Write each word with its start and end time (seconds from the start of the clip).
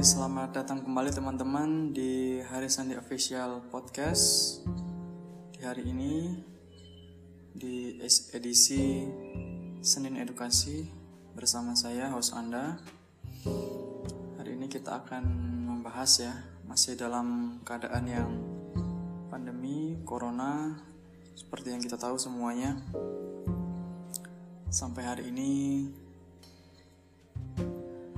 selamat 0.00 0.56
datang 0.56 0.80
kembali 0.80 1.12
teman-teman 1.12 1.92
di 1.92 2.40
Hari 2.40 2.72
Sandi 2.72 2.96
Official 2.96 3.68
Podcast. 3.68 4.56
Di 5.52 5.60
hari 5.60 5.92
ini 5.92 6.40
di 7.52 8.00
edisi 8.32 9.04
Senin 9.84 10.16
Edukasi 10.16 10.88
bersama 11.36 11.76
saya 11.76 12.08
host 12.16 12.32
Anda. 12.32 12.80
Hari 14.40 14.56
ini 14.56 14.72
kita 14.72 15.04
akan 15.04 15.20
membahas 15.68 16.24
ya, 16.24 16.32
masih 16.64 16.96
dalam 16.96 17.60
keadaan 17.60 18.04
yang 18.08 18.32
pandemi 19.28 20.00
corona 20.08 20.80
seperti 21.36 21.76
yang 21.76 21.84
kita 21.84 22.00
tahu 22.00 22.16
semuanya. 22.16 22.80
Sampai 24.72 25.04
hari 25.04 25.28
ini 25.28 25.52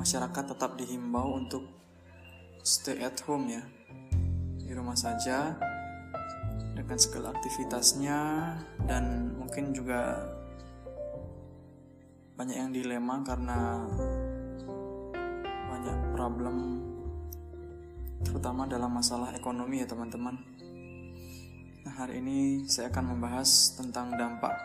masyarakat 0.02 0.44
tetap 0.50 0.74
dihimbau 0.74 1.38
untuk 1.38 1.62
stay 2.66 2.98
at 3.06 3.22
home 3.22 3.46
ya 3.46 3.62
di 4.58 4.74
rumah 4.74 4.98
saja 4.98 5.54
dengan 6.74 6.98
segala 6.98 7.30
aktivitasnya 7.30 8.18
dan 8.90 9.30
mungkin 9.38 9.70
juga 9.70 10.26
banyak 12.34 12.56
yang 12.58 12.74
dilema 12.74 13.22
karena 13.22 13.86
banyak 15.70 15.98
problem 16.18 16.82
terutama 18.26 18.66
dalam 18.66 18.90
masalah 18.90 19.30
ekonomi 19.38 19.82
ya 19.82 19.86
teman-teman. 19.86 20.34
Nah 21.86 21.94
hari 21.94 22.18
ini 22.18 22.66
saya 22.66 22.90
akan 22.90 23.14
membahas 23.14 23.78
tentang 23.78 24.18
dampak 24.18 24.58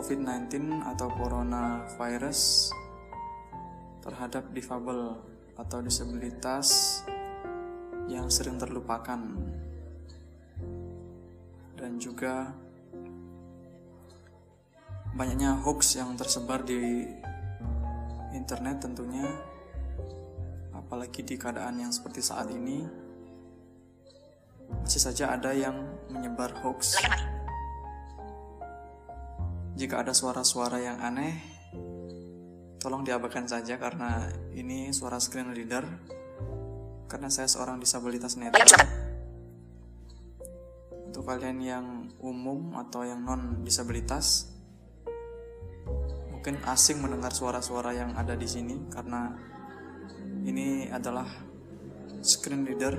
COVID-19 0.00 0.80
atau 0.88 1.12
coronavirus 1.20 2.72
terhadap 4.02 4.50
difabel 4.50 5.14
atau 5.54 5.78
disabilitas 5.78 7.00
yang 8.10 8.26
sering 8.26 8.58
terlupakan. 8.58 9.18
Dan 11.78 11.98
juga 11.98 12.50
banyaknya 15.14 15.60
hoax 15.62 15.98
yang 15.98 16.14
tersebar 16.18 16.66
di 16.66 17.06
internet 18.32 18.80
tentunya 18.80 19.28
apalagi 20.72 21.20
di 21.20 21.36
keadaan 21.36 21.84
yang 21.84 21.92
seperti 21.92 22.24
saat 22.24 22.48
ini 22.48 22.84
masih 24.80 25.02
saja 25.04 25.36
ada 25.36 25.52
yang 25.52 25.84
menyebar 26.08 26.56
hoax. 26.64 26.96
Jika 29.76 30.04
ada 30.04 30.16
suara-suara 30.16 30.80
yang 30.80 31.00
aneh 31.00 31.51
Tolong 32.82 33.06
diabaikan 33.06 33.46
saja 33.46 33.78
karena 33.78 34.26
ini 34.58 34.90
suara 34.90 35.22
screen 35.22 35.54
reader 35.54 35.86
karena 37.06 37.30
saya 37.30 37.46
seorang 37.46 37.78
disabilitas 37.78 38.34
netra. 38.34 38.66
Untuk 41.06 41.22
kalian 41.22 41.62
yang 41.62 41.86
umum 42.18 42.74
atau 42.74 43.06
yang 43.06 43.22
non 43.22 43.62
disabilitas 43.62 44.50
mungkin 46.34 46.58
asing 46.66 46.98
mendengar 46.98 47.30
suara-suara 47.30 47.94
yang 47.94 48.18
ada 48.18 48.34
di 48.34 48.50
sini 48.50 48.74
karena 48.90 49.30
ini 50.42 50.90
adalah 50.90 51.30
screen 52.18 52.66
reader 52.66 52.98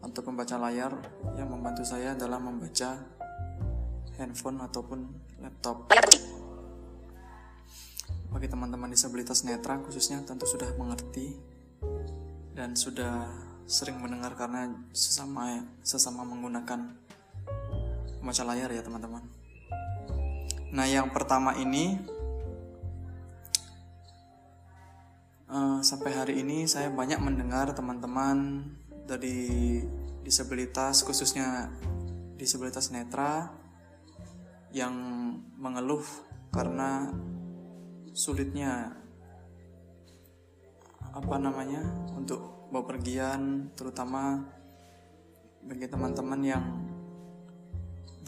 atau 0.00 0.24
pembaca 0.24 0.56
layar 0.56 0.96
yang 1.36 1.52
membantu 1.52 1.84
saya 1.84 2.16
dalam 2.16 2.48
membaca 2.48 2.96
handphone 4.16 4.64
ataupun 4.64 5.04
laptop. 5.44 5.92
Bagi 8.30 8.46
teman-teman 8.46 8.90
disabilitas 8.94 9.42
netra 9.42 9.82
khususnya 9.82 10.22
tentu 10.22 10.46
sudah 10.46 10.70
mengerti 10.78 11.34
dan 12.54 12.78
sudah 12.78 13.26
sering 13.66 13.98
mendengar 13.98 14.34
karena 14.38 14.70
sesama 14.94 15.66
sesama 15.82 16.22
menggunakan 16.26 16.94
membaca 18.22 18.42
layar 18.46 18.70
ya 18.70 18.82
teman-teman. 18.86 19.26
Nah 20.70 20.86
yang 20.86 21.10
pertama 21.10 21.58
ini 21.58 21.98
uh, 25.50 25.82
sampai 25.82 26.10
hari 26.14 26.34
ini 26.46 26.70
saya 26.70 26.94
banyak 26.94 27.18
mendengar 27.18 27.74
teman-teman 27.74 28.70
dari 29.10 29.82
disabilitas 30.22 31.02
khususnya 31.02 31.74
disabilitas 32.38 32.94
netra 32.94 33.50
yang 34.70 34.94
mengeluh 35.58 36.06
karena 36.54 37.10
sulitnya 38.20 38.92
apa 41.16 41.36
namanya 41.40 41.80
untuk 42.12 42.68
bepergian 42.68 43.72
terutama 43.72 44.44
bagi 45.64 45.88
teman-teman 45.88 46.40
yang 46.44 46.64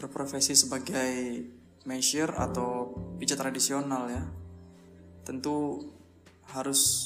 berprofesi 0.01 0.57
sebagai 0.57 1.45
measure 1.85 2.33
atau 2.33 2.89
pijat 3.21 3.37
tradisional 3.37 4.09
ya. 4.09 4.25
Tentu 5.21 5.85
harus 6.49 7.05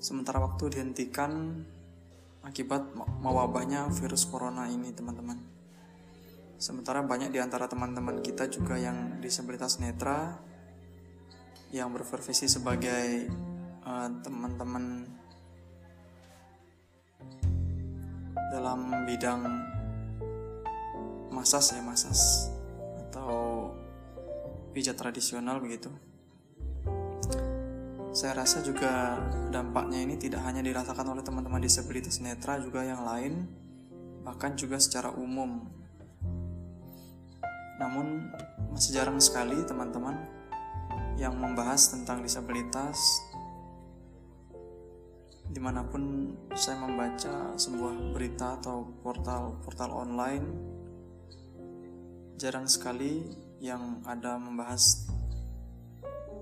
sementara 0.00 0.40
waktu 0.40 0.80
dihentikan 0.80 1.60
akibat 2.40 2.96
mewabahnya 3.20 3.92
virus 3.92 4.24
corona 4.24 4.64
ini 4.72 4.96
teman-teman. 4.96 5.36
Sementara 6.56 7.04
banyak 7.04 7.28
di 7.28 7.38
antara 7.38 7.68
teman-teman 7.68 8.24
kita 8.24 8.48
juga 8.48 8.80
yang 8.80 9.20
disabilitas 9.20 9.76
netra 9.84 10.40
yang 11.74 11.90
berprofesi 11.90 12.46
sebagai 12.46 13.26
uh, 13.82 14.06
teman-teman 14.22 15.10
dalam 18.54 19.02
bidang 19.02 19.42
masas 21.34 21.74
ya 21.74 21.82
masas 21.82 22.46
atau 23.02 23.74
pijat 24.70 24.94
tradisional 24.94 25.58
begitu. 25.58 25.90
Saya 28.14 28.38
rasa 28.38 28.62
juga 28.62 29.18
dampaknya 29.50 29.98
ini 29.98 30.14
tidak 30.14 30.46
hanya 30.46 30.62
dirasakan 30.62 31.18
oleh 31.18 31.26
teman-teman 31.26 31.58
disabilitas 31.58 32.22
netra 32.22 32.62
juga 32.62 32.86
yang 32.86 33.02
lain 33.02 33.50
bahkan 34.22 34.54
juga 34.54 34.78
secara 34.78 35.10
umum. 35.10 35.66
Namun 37.82 38.30
masih 38.70 38.94
jarang 38.94 39.18
sekali 39.18 39.58
teman-teman 39.66 40.43
yang 41.20 41.38
membahas 41.38 41.94
tentang 41.94 42.22
disabilitas 42.22 42.98
di 45.54 45.62
mana 45.62 45.86
pun 45.86 46.34
saya 46.58 46.82
membaca 46.82 47.54
sebuah 47.54 48.10
berita 48.10 48.58
atau 48.58 48.90
portal-portal 49.06 49.90
online 49.94 50.46
jarang 52.34 52.66
sekali 52.66 53.22
yang 53.62 54.02
ada 54.02 54.34
membahas 54.36 55.06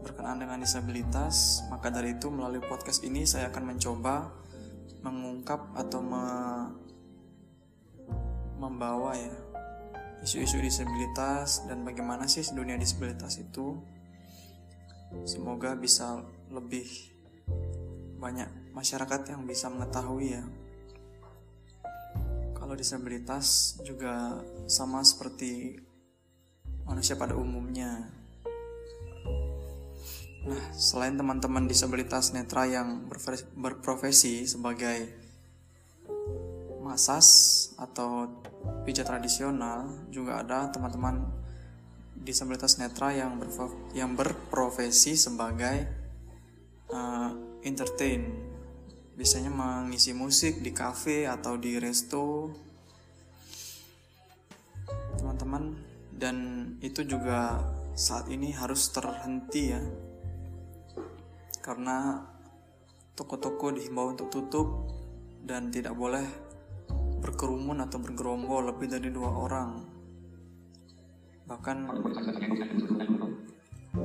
berkenaan 0.02 0.42
dengan 0.42 0.58
disabilitas. 0.58 1.62
Maka 1.70 1.92
dari 1.92 2.18
itu 2.18 2.32
melalui 2.32 2.64
podcast 2.64 3.06
ini 3.06 3.28
saya 3.28 3.52
akan 3.52 3.76
mencoba 3.76 4.32
mengungkap 5.02 5.74
atau 5.78 6.00
me 6.02 6.24
membawa 8.62 9.18
ya 9.18 9.34
isu-isu 10.22 10.62
disabilitas 10.62 11.66
dan 11.66 11.82
bagaimana 11.82 12.30
sih 12.30 12.46
dunia 12.54 12.78
disabilitas 12.78 13.42
itu 13.42 13.82
Semoga 15.22 15.76
bisa 15.76 16.24
lebih 16.50 16.86
banyak 18.18 18.72
masyarakat 18.72 19.34
yang 19.34 19.42
bisa 19.44 19.66
mengetahui 19.68 20.38
ya. 20.38 20.44
Kalau 22.54 22.78
disabilitas 22.78 23.76
juga 23.82 24.40
sama 24.70 25.02
seperti 25.02 25.82
manusia 26.86 27.18
pada 27.18 27.34
umumnya. 27.34 28.10
Nah, 30.42 30.64
selain 30.74 31.14
teman-teman 31.14 31.70
disabilitas 31.70 32.34
netra 32.34 32.66
yang 32.66 33.06
berprofesi 33.54 34.42
sebagai 34.46 35.10
masas 36.82 37.26
atau 37.78 38.26
pijat 38.82 39.06
tradisional, 39.06 40.06
juga 40.10 40.42
ada 40.42 40.66
teman-teman 40.70 41.41
disabilitas 42.22 42.78
netra 42.78 43.10
yang 43.10 43.42
yang 43.92 44.14
berprofesi 44.14 45.18
sebagai 45.18 45.86
uh, 46.90 47.30
entertain. 47.66 48.30
Biasanya 49.12 49.52
mengisi 49.52 50.16
musik 50.16 50.62
di 50.64 50.72
cafe 50.72 51.28
atau 51.28 51.58
di 51.58 51.76
resto. 51.76 52.50
Teman-teman 55.18 55.76
dan 56.16 56.36
itu 56.80 57.04
juga 57.04 57.60
saat 57.92 58.30
ini 58.32 58.54
harus 58.56 58.88
terhenti 58.94 59.62
ya. 59.74 59.82
Karena 61.62 62.18
toko-toko 63.12 63.70
dihimbau 63.70 64.16
untuk 64.16 64.32
tutup 64.32 64.68
dan 65.44 65.68
tidak 65.68 65.94
boleh 65.94 66.24
berkerumun 67.22 67.84
atau 67.86 68.02
bergerombol 68.02 68.74
lebih 68.74 68.90
dari 68.90 69.12
dua 69.14 69.30
orang 69.30 69.91
bahkan 71.52 71.84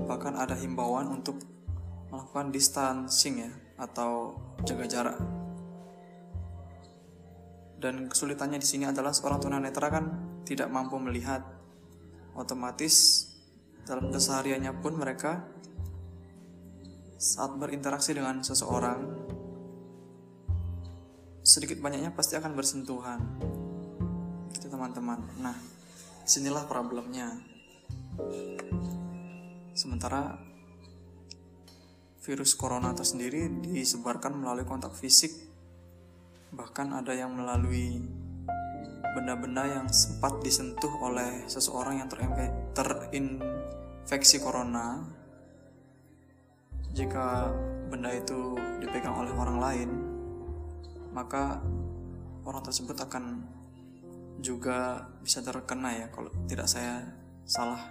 bahkan 0.04 0.36
ada 0.36 0.52
himbauan 0.60 1.08
untuk 1.08 1.40
melakukan 2.12 2.52
distancing 2.52 3.48
ya 3.48 3.52
atau 3.80 4.36
jaga 4.68 4.84
jarak. 4.84 5.18
Dan 7.80 8.12
kesulitannya 8.12 8.60
di 8.60 8.68
sini 8.68 8.84
adalah 8.84 9.16
seorang 9.16 9.40
tunanetra 9.40 9.88
kan 9.88 10.06
tidak 10.44 10.68
mampu 10.68 11.00
melihat. 11.00 11.40
Otomatis 12.36 13.26
dalam 13.88 14.12
kesehariannya 14.12 14.84
pun 14.84 15.00
mereka 15.00 15.48
saat 17.18 17.56
berinteraksi 17.58 18.14
dengan 18.14 18.44
seseorang 18.44 19.00
sedikit 21.42 21.80
banyaknya 21.80 22.12
pasti 22.12 22.36
akan 22.36 22.52
bersentuhan. 22.54 23.20
Gitu 24.52 24.68
teman-teman. 24.68 25.22
Nah, 25.40 25.77
sinilah 26.28 26.68
problemnya. 26.68 27.40
Sementara 29.72 30.36
virus 32.20 32.52
corona 32.60 32.92
itu 32.92 33.08
sendiri 33.08 33.48
disebarkan 33.64 34.36
melalui 34.36 34.68
kontak 34.68 34.92
fisik 34.92 35.32
bahkan 36.52 36.92
ada 36.92 37.16
yang 37.16 37.32
melalui 37.32 38.04
benda-benda 39.16 39.64
yang 39.64 39.88
sempat 39.88 40.44
disentuh 40.44 40.92
oleh 41.00 41.48
seseorang 41.48 42.04
yang 42.04 42.12
terinfeksi 42.76 44.44
corona 44.44 45.08
jika 46.92 47.48
benda 47.88 48.12
itu 48.12 48.60
dipegang 48.84 49.16
oleh 49.16 49.32
orang 49.32 49.58
lain 49.64 49.90
maka 51.16 51.64
orang 52.44 52.64
tersebut 52.68 53.00
akan 53.00 53.48
juga 54.38 55.10
bisa 55.22 55.42
terkena 55.42 55.98
ya 55.98 56.08
kalau 56.14 56.30
tidak 56.46 56.70
saya 56.70 57.02
salah 57.48 57.90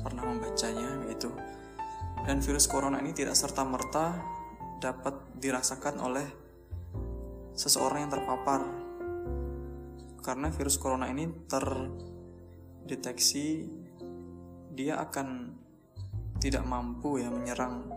pernah 0.00 0.24
membacanya 0.26 1.06
itu 1.12 1.28
dan 2.22 2.38
virus 2.38 2.70
corona 2.70 3.02
ini 3.02 3.10
tidak 3.10 3.34
serta 3.34 3.66
merta 3.66 4.14
dapat 4.78 5.18
dirasakan 5.38 5.98
oleh 6.02 6.26
seseorang 7.54 8.06
yang 8.06 8.12
terpapar. 8.12 8.60
Karena 10.22 10.50
virus 10.54 10.78
corona 10.78 11.10
ini 11.10 11.26
terdeteksi 11.50 13.66
dia 14.70 15.02
akan 15.02 15.58
tidak 16.38 16.62
mampu 16.66 17.18
ya 17.22 17.30
menyerang 17.30 17.90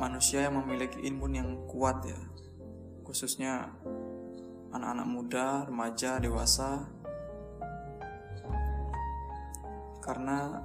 manusia 0.00 0.48
yang 0.48 0.56
memiliki 0.64 0.96
imun 1.04 1.36
yang 1.36 1.68
kuat 1.68 2.08
ya 2.08 2.16
khususnya 3.04 3.68
anak-anak 4.70 5.06
muda, 5.06 5.46
remaja, 5.66 6.22
dewasa 6.22 6.86
karena 10.00 10.58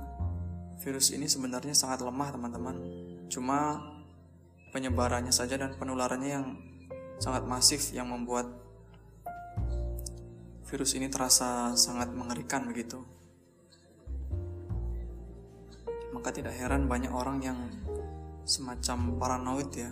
virus 0.81 1.13
ini 1.13 1.29
sebenarnya 1.29 1.75
sangat 1.77 2.01
lemah 2.01 2.33
teman-teman 2.33 2.75
cuma 3.29 3.83
penyebarannya 4.73 5.31
saja 5.31 5.55
dan 5.55 5.77
penularannya 5.77 6.29
yang 6.29 6.47
sangat 7.19 7.47
masif 7.47 7.95
yang 7.95 8.11
membuat 8.11 8.47
virus 10.65 10.97
ini 10.97 11.07
terasa 11.07 11.77
sangat 11.77 12.11
mengerikan 12.11 12.67
begitu. 12.67 12.99
Maka 16.11 16.33
tidak 16.35 16.57
heran 16.57 16.89
banyak 16.89 17.13
orang 17.13 17.37
yang 17.39 17.59
semacam 18.43 19.15
paranoid 19.15 19.71
ya. 19.71 19.91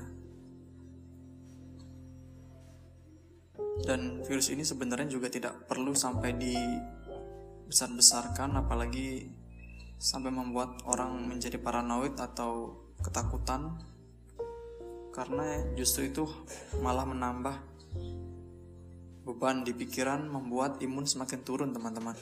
Dan 3.84 4.24
virus 4.24 4.48
ini 4.48 4.64
sebenarnya 4.64 5.12
juga 5.12 5.28
tidak 5.28 5.68
perlu 5.68 5.92
sampai 5.92 6.40
dibesar-besarkan 6.40 8.64
apalagi 8.64 9.28
sampai 10.00 10.32
membuat 10.32 10.88
orang 10.88 11.28
menjadi 11.28 11.60
paranoid 11.60 12.16
atau 12.16 12.80
ketakutan. 13.04 13.76
Karena 15.12 15.76
justru 15.76 16.08
itu 16.10 16.26
malah 16.80 17.06
menambah 17.06 17.54
beban 19.24 19.64
di 19.64 19.72
pikiran 19.72 20.28
membuat 20.28 20.84
imun 20.84 21.08
semakin 21.08 21.40
turun 21.44 21.72
teman-teman. 21.72 22.16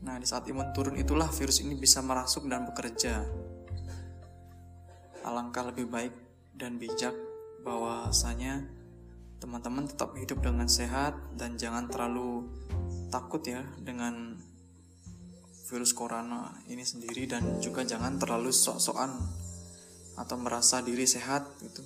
Nah 0.00 0.16
di 0.16 0.24
saat 0.24 0.48
imun 0.48 0.72
turun 0.72 0.96
itulah 0.96 1.28
virus 1.28 1.60
ini 1.60 1.76
bisa 1.76 2.00
merasuk 2.00 2.48
dan 2.48 2.64
bekerja. 2.64 3.20
Alangkah 5.20 5.68
lebih 5.68 5.92
baik 5.92 6.14
dan 6.56 6.80
bijak 6.80 7.12
bahwasanya 7.60 8.64
teman-teman 9.40 9.88
tetap 9.88 10.12
hidup 10.20 10.44
dengan 10.44 10.68
sehat 10.68 11.16
dan 11.34 11.56
jangan 11.56 11.88
terlalu 11.88 12.44
takut 13.08 13.40
ya 13.40 13.64
dengan 13.80 14.36
virus 15.66 15.96
corona 15.96 16.52
ini 16.68 16.84
sendiri 16.84 17.24
dan 17.24 17.62
juga 17.62 17.80
jangan 17.82 18.20
terlalu 18.20 18.52
sok-sokan 18.52 19.16
atau 20.20 20.36
merasa 20.36 20.84
diri 20.84 21.08
sehat 21.08 21.48
gitu. 21.64 21.80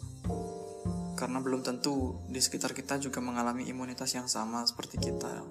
Karena 1.14 1.38
belum 1.38 1.62
tentu 1.62 2.18
di 2.26 2.42
sekitar 2.42 2.74
kita 2.74 2.98
juga 2.98 3.22
mengalami 3.22 3.70
imunitas 3.70 4.10
yang 4.18 4.26
sama 4.26 4.66
seperti 4.66 4.98
kita. 4.98 5.46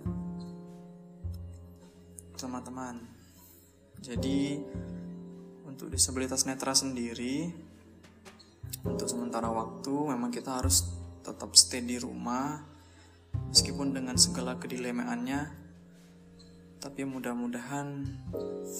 Teman-teman 2.35 2.99
jadi 4.03 4.59
untuk 5.63 5.87
disabilitas 5.87 6.43
netra 6.43 6.75
sendiri 6.75 7.47
untuk 8.83 9.07
sementara 9.07 9.47
waktu 9.47 9.95
memang 10.11 10.27
kita 10.27 10.59
harus 10.59 11.02
tetap 11.23 11.55
stay 11.55 11.79
di 11.79 11.95
rumah 11.95 12.59
meskipun 13.49 13.95
dengan 13.95 14.19
segala 14.19 14.59
kedilemaannya 14.59 15.63
tapi 16.83 17.07
mudah-mudahan 17.07 18.03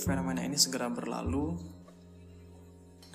fenomena 0.04 0.44
ini 0.44 0.60
segera 0.60 0.92
berlalu. 0.92 1.56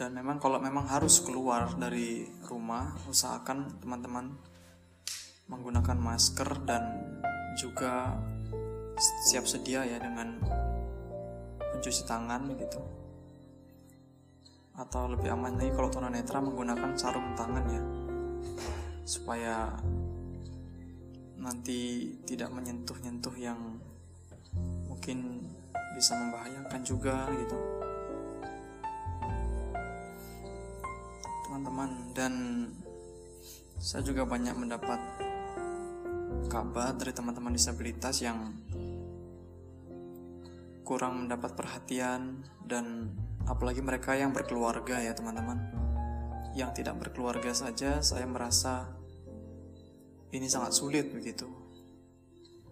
Dan 0.01 0.17
memang 0.17 0.41
kalau 0.41 0.57
memang 0.65 0.89
harus 0.89 1.21
keluar 1.21 1.77
dari 1.77 2.25
rumah 2.49 2.97
usahakan 3.05 3.85
teman-teman 3.85 4.33
menggunakan 5.53 5.99
masker 6.01 6.65
dan 6.65 7.13
juga 7.61 8.17
siap 9.29 9.45
sedia 9.45 9.85
ya 9.85 10.01
dengan 10.01 10.41
mencuci 11.77 12.09
tangan 12.09 12.49
gitu. 12.57 12.81
Atau 14.73 15.13
lebih 15.13 15.29
aman 15.37 15.61
lagi 15.61 15.75
kalau 15.77 15.93
tunanetra 15.93 16.41
menggunakan 16.41 16.97
sarung 16.97 17.37
tangan 17.37 17.67
ya 17.69 17.83
supaya 19.09 19.73
nanti 21.41 22.13
tidak 22.29 22.53
menyentuh-nyentuh 22.53 23.33
yang 23.41 23.81
mungkin 24.85 25.49
bisa 25.97 26.13
membahayakan 26.13 26.81
juga 26.85 27.25
gitu. 27.33 27.59
Teman-teman 31.49 31.91
dan 32.13 32.35
saya 33.81 34.05
juga 34.05 34.29
banyak 34.29 34.53
mendapat 34.61 35.01
kabar 36.53 36.93
dari 36.93 37.17
teman-teman 37.17 37.57
disabilitas 37.57 38.21
yang 38.21 38.53
kurang 40.85 41.25
mendapat 41.25 41.57
perhatian 41.57 42.45
dan 42.61 43.09
apalagi 43.49 43.81
mereka 43.81 44.13
yang 44.13 44.37
berkeluarga 44.37 45.01
ya 45.01 45.17
teman-teman. 45.17 45.57
Yang 46.53 46.85
tidak 46.85 47.01
berkeluarga 47.01 47.57
saja 47.57 48.05
saya 48.05 48.29
merasa 48.29 48.98
ini 50.35 50.47
sangat 50.47 50.77
sulit 50.77 51.09
begitu 51.13 51.49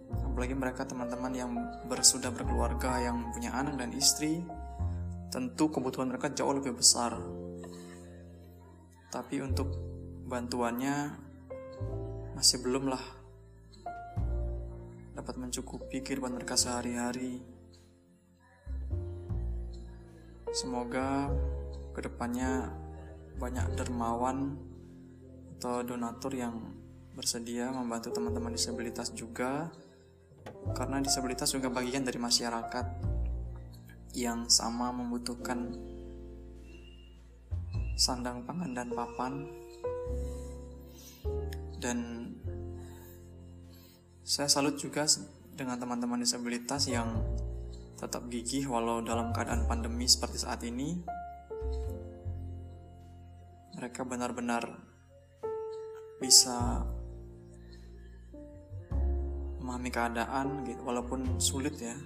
apalagi 0.06 0.54
mereka 0.54 0.86
teman-teman 0.86 1.32
yang 1.34 1.50
bersudah 1.90 2.30
berkeluarga 2.30 3.00
yang 3.02 3.32
punya 3.32 3.54
anak 3.56 3.80
dan 3.80 3.90
istri 3.96 4.44
tentu 5.32 5.72
kebutuhan 5.72 6.12
mereka 6.12 6.30
jauh 6.30 6.54
lebih 6.54 6.76
besar 6.76 7.16
tapi 9.10 9.40
untuk 9.40 9.72
bantuannya 10.26 11.16
masih 12.36 12.60
belum 12.60 12.92
lah 12.92 13.00
dapat 15.16 15.40
mencukupi 15.40 16.04
kehidupan 16.04 16.36
mereka 16.36 16.60
sehari-hari. 16.60 17.40
Semoga 20.52 21.32
ke 21.96 22.04
depannya 22.04 22.68
banyak 23.40 23.74
dermawan 23.80 24.60
atau 25.56 25.80
donatur 25.80 26.36
yang 26.36 26.75
bersedia 27.16 27.72
membantu 27.72 28.12
teman-teman 28.12 28.52
disabilitas 28.52 29.08
juga 29.16 29.72
karena 30.76 31.00
disabilitas 31.00 31.48
juga 31.48 31.72
bagian 31.72 32.04
dari 32.04 32.20
masyarakat 32.20 32.86
yang 34.12 34.52
sama 34.52 34.92
membutuhkan 34.92 35.72
sandang 37.96 38.44
pangan 38.44 38.76
dan 38.76 38.88
papan. 38.92 39.48
Dan 41.80 41.98
saya 44.20 44.48
salut 44.52 44.76
juga 44.76 45.08
dengan 45.56 45.80
teman-teman 45.80 46.20
disabilitas 46.20 46.88
yang 46.92 47.16
tetap 47.96 48.28
gigih 48.28 48.68
walau 48.68 49.00
dalam 49.00 49.32
keadaan 49.32 49.64
pandemi 49.64 50.04
seperti 50.04 50.44
saat 50.44 50.60
ini. 50.68 51.00
Mereka 53.76 54.04
benar-benar 54.04 54.68
bisa 56.16 56.84
memahami 59.66 59.90
keadaan 59.90 60.62
gitu 60.62 60.86
walaupun 60.86 61.42
sulit 61.42 61.74
ya 61.82 61.98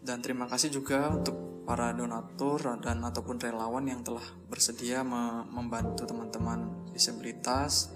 dan 0.00 0.24
terima 0.24 0.48
kasih 0.48 0.72
juga 0.72 1.12
untuk 1.12 1.62
para 1.68 1.92
donatur 1.92 2.80
dan 2.80 3.04
ataupun 3.04 3.36
relawan 3.36 3.84
yang 3.84 4.00
telah 4.00 4.24
bersedia 4.48 5.04
membantu 5.04 6.08
teman-teman 6.08 6.88
disabilitas. 6.90 7.92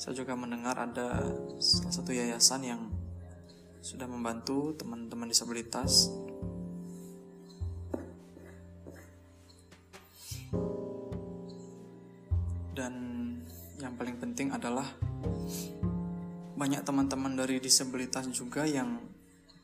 Saya 0.00 0.16
juga 0.16 0.32
mendengar 0.38 0.78
ada 0.78 1.18
salah 1.60 1.92
satu 1.92 2.14
yayasan 2.14 2.62
yang 2.64 2.82
sudah 3.82 4.06
membantu 4.06 4.72
teman-teman 4.78 5.28
disabilitas. 5.28 6.08
Dan 12.72 12.94
yang 13.76 13.98
paling 13.98 14.16
penting 14.16 14.54
adalah 14.54 14.88
banyak 16.56 16.86
teman-teman 16.86 17.34
dari 17.34 17.58
disabilitas 17.58 18.30
juga 18.30 18.62
yang 18.62 19.02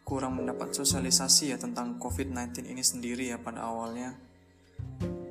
kurang 0.02 0.40
mendapat 0.40 0.72
sosialisasi 0.72 1.52
ya 1.52 1.56
tentang 1.60 2.00
COVID-19 2.00 2.64
ini 2.72 2.82
sendiri 2.82 3.28
ya 3.30 3.38
pada 3.38 3.68
awalnya. 3.68 4.16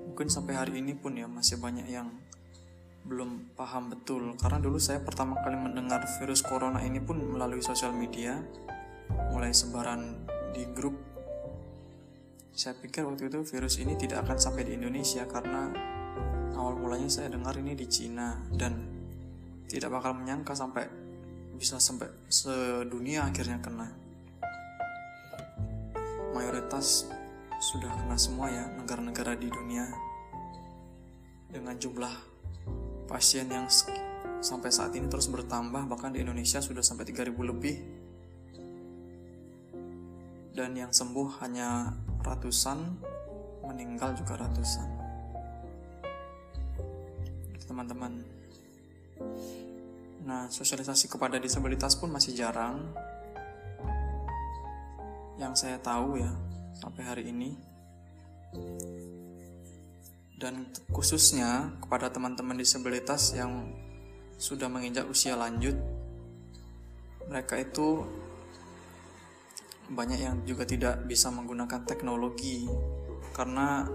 Mungkin 0.08 0.30
sampai 0.32 0.54
hari 0.56 0.80
ini 0.80 0.94
pun 0.94 1.18
ya 1.18 1.26
masih 1.26 1.60
banyak 1.60 1.90
yang 1.90 2.08
belum 3.08 3.56
paham 3.56 3.88
betul 3.88 4.36
karena 4.36 4.60
dulu 4.60 4.76
saya 4.84 5.00
pertama 5.00 5.40
kali 5.40 5.56
mendengar 5.56 6.04
virus 6.20 6.44
corona 6.44 6.84
ini 6.84 7.00
pun 7.00 7.16
melalui 7.16 7.64
sosial 7.64 7.96
media 7.96 8.36
mulai 9.32 9.56
sebaran 9.56 10.28
di 10.52 10.68
grup 10.76 10.92
saya 12.52 12.76
pikir 12.76 13.08
waktu 13.08 13.32
itu 13.32 13.48
virus 13.48 13.80
ini 13.80 13.96
tidak 13.96 14.28
akan 14.28 14.36
sampai 14.36 14.68
di 14.68 14.76
Indonesia 14.76 15.24
karena 15.24 15.72
awal 16.60 16.76
mulanya 16.76 17.08
saya 17.08 17.32
dengar 17.32 17.56
ini 17.56 17.80
di 17.80 17.88
Cina 17.88 18.44
dan 18.52 18.97
tidak 19.68 19.92
bakal 19.92 20.16
menyangka 20.16 20.56
sampai 20.56 20.88
bisa 21.58 21.82
sampai 21.82 22.08
sedunia 22.32 23.28
akhirnya 23.28 23.60
kena. 23.60 23.90
Mayoritas 26.32 27.10
sudah 27.58 27.90
kena 27.90 28.16
semua 28.16 28.48
ya 28.48 28.64
negara-negara 28.78 29.36
di 29.36 29.50
dunia. 29.52 29.90
Dengan 31.52 31.76
jumlah 31.76 32.14
pasien 33.10 33.50
yang 33.50 33.66
sampai 34.40 34.70
saat 34.70 34.94
ini 34.94 35.10
terus 35.10 35.28
bertambah 35.28 35.90
bahkan 35.90 36.14
di 36.14 36.22
Indonesia 36.22 36.62
sudah 36.62 36.86
sampai 36.86 37.10
3000 37.10 37.34
lebih. 37.34 37.76
Dan 40.54 40.74
yang 40.78 40.94
sembuh 40.94 41.42
hanya 41.42 41.94
ratusan 42.22 42.78
meninggal 43.66 44.14
juga 44.14 44.42
ratusan. 44.46 44.90
Teman-teman 47.68 48.37
nah 50.28 50.52
sosialisasi 50.52 51.08
kepada 51.08 51.40
disabilitas 51.40 51.96
pun 51.96 52.12
masih 52.12 52.36
jarang. 52.36 52.84
Yang 55.38 55.54
saya 55.66 55.78
tahu 55.78 56.20
ya 56.20 56.32
sampai 56.78 57.04
hari 57.06 57.24
ini. 57.30 57.56
Dan 60.38 60.70
khususnya 60.94 61.74
kepada 61.82 62.14
teman-teman 62.14 62.58
disabilitas 62.58 63.34
yang 63.34 63.74
sudah 64.38 64.70
menginjak 64.70 65.10
usia 65.10 65.34
lanjut 65.34 65.74
mereka 67.28 67.60
itu 67.60 68.08
banyak 69.88 70.20
yang 70.20 70.36
juga 70.44 70.68
tidak 70.68 71.04
bisa 71.08 71.32
menggunakan 71.32 71.84
teknologi. 71.88 72.68
Karena 73.36 73.88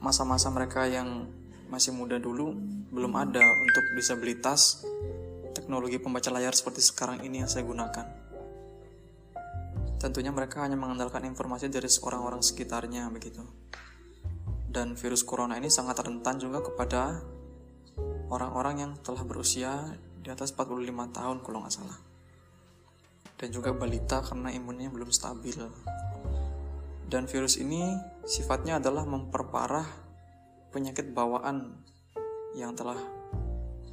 masa-masa 0.00 0.48
mereka 0.48 0.88
yang 0.88 1.28
masih 1.70 1.94
muda 1.94 2.18
dulu 2.18 2.52
belum 2.90 3.14
ada 3.14 3.40
untuk 3.40 3.84
disabilitas 3.94 4.82
teknologi 5.54 6.02
pembaca 6.02 6.28
layar 6.34 6.50
seperti 6.50 6.82
sekarang 6.82 7.22
ini 7.22 7.46
yang 7.46 7.50
saya 7.50 7.62
gunakan. 7.62 8.06
Tentunya 10.02 10.34
mereka 10.34 10.66
hanya 10.66 10.74
mengandalkan 10.74 11.22
informasi 11.28 11.70
dari 11.70 11.86
orang-orang 12.02 12.42
sekitarnya 12.42 13.06
begitu. 13.12 13.46
Dan 14.70 14.98
virus 14.98 15.22
corona 15.22 15.54
ini 15.60 15.70
sangat 15.70 16.02
rentan 16.02 16.42
juga 16.42 16.64
kepada 16.64 17.22
orang-orang 18.32 18.74
yang 18.82 18.92
telah 19.04 19.22
berusia 19.22 19.94
di 20.18 20.32
atas 20.32 20.56
45 20.56 20.90
tahun 21.14 21.36
kalau 21.44 21.58
nggak 21.62 21.74
salah. 21.74 21.98
Dan 23.38 23.54
juga 23.54 23.70
balita 23.76 24.24
karena 24.24 24.50
imunnya 24.50 24.88
belum 24.88 25.12
stabil. 25.12 25.58
Dan 27.10 27.26
virus 27.30 27.58
ini 27.58 27.94
sifatnya 28.24 28.78
adalah 28.78 29.04
memperparah 29.04 30.09
penyakit 30.70 31.10
bawaan 31.14 31.82
yang 32.54 32.74
telah 32.74 32.98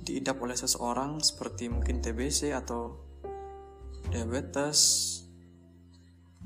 diidap 0.01 0.39
oleh 0.39 0.55
seseorang 0.55 1.19
seperti 1.19 1.67
mungkin 1.67 1.99
TBC 1.99 2.55
atau 2.55 2.95
diabetes 4.07 4.79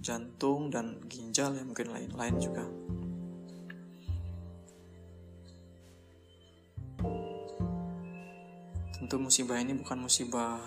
jantung 0.01 0.73
dan 0.73 0.97
ginjal 1.05 1.53
ya 1.53 1.61
mungkin 1.61 1.93
lain-lain 1.93 2.35
juga. 2.41 2.65
Tentu 8.97 9.15
musibah 9.21 9.61
ini 9.61 9.77
bukan 9.77 10.01
musibah 10.01 10.57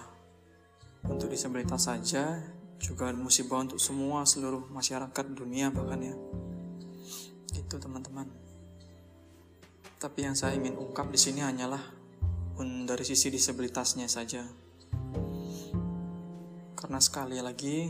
untuk 1.11 1.35
disabilitas 1.35 1.91
saja, 1.91 2.39
juga 2.79 3.11
musibah 3.11 3.65
untuk 3.65 3.83
semua 3.83 4.23
seluruh 4.23 4.71
masyarakat 4.71 5.25
dunia 5.35 5.75
bahkan 5.75 5.99
ya. 5.99 6.15
Itu 7.59 7.77
teman-teman. 7.83 8.31
Tapi 10.05 10.21
yang 10.21 10.37
saya 10.37 10.53
ingin 10.53 10.77
ungkap 10.77 11.09
di 11.09 11.17
sini 11.17 11.41
hanyalah 11.41 11.81
dari 12.85 13.09
sisi 13.09 13.33
disabilitasnya 13.33 14.05
saja. 14.05 14.45
Karena 16.77 17.01
sekali 17.01 17.41
lagi 17.41 17.89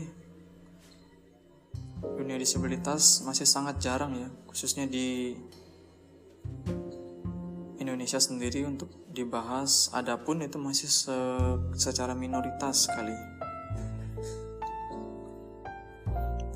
dunia 1.99 2.39
disabilitas 2.39 3.19
masih 3.27 3.43
sangat 3.43 3.83
jarang 3.83 4.15
ya, 4.15 4.31
khususnya 4.47 4.87
di 4.87 5.35
Indonesia 7.83 8.23
sendiri 8.23 8.63
untuk 8.63 8.87
dibahas. 9.11 9.91
Adapun 9.91 10.39
itu 10.39 10.55
masih 10.55 10.87
se 10.87 11.19
secara 11.75 12.15
minoritas 12.15 12.87
sekali. 12.87 13.11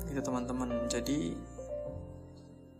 Itu 0.08 0.24
teman-teman. 0.24 0.88
Jadi 0.88 1.36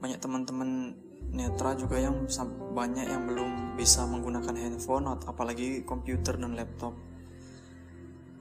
banyak 0.00 0.16
teman-teman 0.16 0.96
netra 1.30 1.76
juga 1.76 2.00
yang 2.00 2.24
banyak 2.72 3.06
yang 3.06 3.28
belum 3.28 3.76
bisa 3.76 4.08
menggunakan 4.08 4.56
handphone 4.56 5.06
atau 5.12 5.30
apalagi 5.30 5.84
komputer 5.84 6.40
dan 6.40 6.56
laptop. 6.56 6.96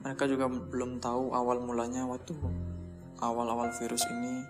Mereka 0.07 0.23
juga 0.31 0.47
belum 0.47 1.03
tahu 1.03 1.35
awal 1.35 1.59
mulanya 1.59 2.07
waktu 2.07 2.33
awal-awal 3.19 3.67
virus 3.75 4.07
ini 4.07 4.47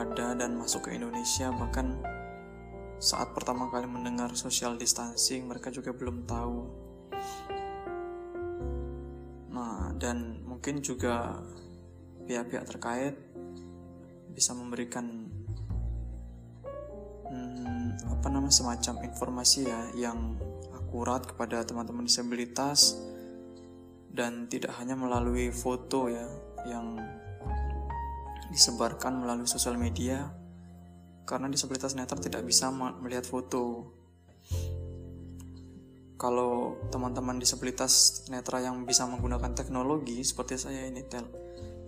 ada 0.00 0.32
dan 0.32 0.56
masuk 0.56 0.88
ke 0.88 0.96
Indonesia 0.96 1.52
bahkan 1.52 2.00
saat 3.00 3.32
pertama 3.32 3.68
kali 3.72 3.88
mendengar 3.88 4.32
social 4.36 4.76
distancing 4.76 5.48
mereka 5.48 5.72
juga 5.72 5.92
belum 5.92 6.24
tahu 6.24 6.58
nah 9.52 9.92
dan 9.96 10.40
mungkin 10.46 10.80
juga 10.80 11.40
pihak-pihak 12.24 12.64
terkait 12.68 13.14
bisa 14.30 14.54
memberikan 14.54 15.26
apa 18.08 18.32
namanya 18.32 18.54
semacam 18.54 19.04
informasi 19.04 19.68
ya 19.68 19.80
yang 19.96 20.38
akurat 20.72 21.26
kepada 21.26 21.62
teman-teman 21.66 22.08
disabilitas 22.08 22.96
dan 24.10 24.50
tidak 24.50 24.74
hanya 24.80 24.98
melalui 24.98 25.52
foto 25.54 26.10
ya 26.10 26.26
yang 26.66 26.98
disebarkan 28.50 29.22
melalui 29.22 29.46
sosial 29.46 29.78
media 29.78 30.34
karena 31.22 31.46
disabilitas 31.46 31.94
netra 31.94 32.18
tidak 32.18 32.42
bisa 32.42 32.74
melihat 32.74 33.22
foto. 33.22 33.94
Kalau 36.18 36.76
teman-teman 36.90 37.38
disabilitas 37.38 38.26
netra 38.28 38.60
yang 38.60 38.82
bisa 38.84 39.06
menggunakan 39.06 39.54
teknologi 39.54 40.20
seperti 40.26 40.58
saya 40.58 40.90
ini 40.90 41.06
tel 41.06 41.24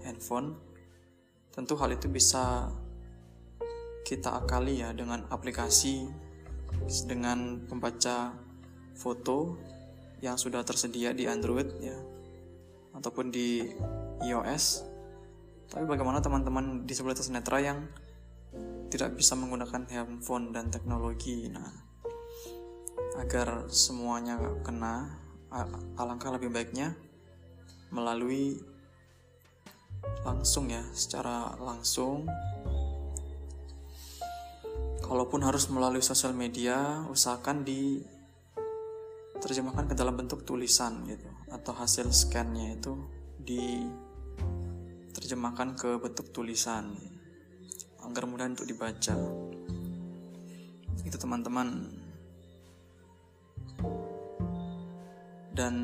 handphone, 0.06 0.56
tentu 1.50 1.74
hal 1.76 1.90
itu 1.92 2.06
bisa 2.08 2.70
kita 4.02 4.42
akali 4.42 4.82
ya 4.82 4.90
dengan 4.94 5.26
aplikasi 5.30 6.10
dengan 7.06 7.62
pembaca 7.66 8.34
foto 8.98 9.58
yang 10.22 10.38
sudah 10.38 10.62
tersedia 10.66 11.14
di 11.14 11.26
Android 11.26 11.68
ya 11.82 11.98
ataupun 12.94 13.32
di 13.32 13.66
iOS 14.22 14.92
tapi 15.72 15.88
bagaimana 15.88 16.20
teman-teman 16.20 16.84
disabilitas 16.84 17.32
netra 17.32 17.56
yang 17.56 17.88
tidak 18.92 19.16
bisa 19.16 19.32
menggunakan 19.32 19.88
handphone 19.88 20.52
dan 20.52 20.68
teknologi? 20.68 21.48
Nah, 21.48 21.72
agar 23.16 23.72
semuanya 23.72 24.36
kena, 24.60 25.16
alangkah 25.96 26.36
lebih 26.36 26.52
baiknya 26.52 26.92
melalui 27.88 28.60
langsung 30.28 30.68
ya, 30.68 30.84
secara 30.92 31.56
langsung. 31.56 32.28
Kalaupun 35.12 35.44
harus 35.44 35.68
melalui 35.68 36.00
sosial 36.00 36.32
media, 36.32 37.04
usahakan 37.12 37.68
di 37.68 38.00
terjemahkan 39.44 39.84
ke 39.84 39.92
dalam 39.92 40.16
bentuk 40.16 40.40
tulisan 40.48 41.04
gitu 41.04 41.28
atau 41.52 41.76
hasil 41.76 42.08
scannya 42.16 42.80
itu 42.80 42.96
di 43.36 43.84
terjemahkan 45.12 45.76
ke 45.76 46.00
bentuk 46.00 46.32
tulisan 46.32 46.96
agar 48.08 48.24
mudah 48.24 48.56
untuk 48.56 48.64
dibaca. 48.64 49.12
Itu 51.04 51.20
teman-teman. 51.20 51.92
Dan 55.52 55.74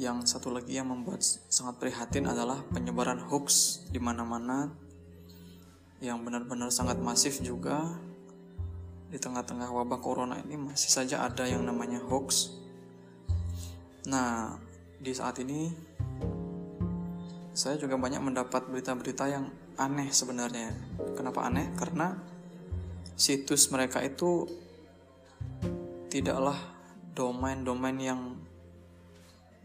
yang 0.00 0.24
satu 0.24 0.48
lagi 0.48 0.80
yang 0.80 0.88
membuat 0.88 1.20
sangat 1.52 1.76
prihatin 1.76 2.24
adalah 2.24 2.64
penyebaran 2.72 3.20
hoax 3.20 3.84
di 3.92 4.00
mana-mana 4.00 4.72
yang 6.00 6.24
benar-benar 6.24 6.72
sangat 6.72 6.96
masif 6.96 7.36
juga 7.44 8.00
di 9.12 9.20
tengah-tengah 9.20 9.68
wabah 9.68 10.00
corona 10.00 10.40
ini 10.40 10.56
masih 10.56 10.88
saja 10.88 11.20
ada 11.20 11.44
yang 11.44 11.60
namanya 11.68 12.00
hoax. 12.00 12.56
Nah, 14.08 14.56
di 14.96 15.12
saat 15.12 15.36
ini 15.44 15.68
saya 17.52 17.76
juga 17.76 18.00
banyak 18.00 18.24
mendapat 18.24 18.72
berita-berita 18.72 19.28
yang 19.28 19.52
aneh 19.76 20.08
sebenarnya. 20.08 20.72
Kenapa 21.12 21.44
aneh? 21.44 21.76
Karena 21.76 22.16
situs 23.12 23.68
mereka 23.68 24.00
itu 24.00 24.48
tidaklah 26.08 26.56
domain-domain 27.12 28.00
yang 28.00 28.20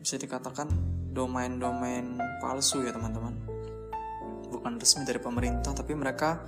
bisa 0.03 0.19
dikatakan 0.19 0.67
domain-domain 1.15 2.19
palsu 2.43 2.83
ya 2.83 2.91
teman-teman. 2.91 3.39
Bukan 4.51 4.75
resmi 4.75 5.07
dari 5.07 5.23
pemerintah, 5.23 5.71
tapi 5.71 5.95
mereka 5.95 6.43